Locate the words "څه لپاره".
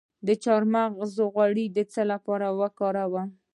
1.91-2.47